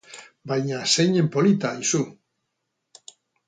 [0.51, 2.03] Baina zeinen polita aizu!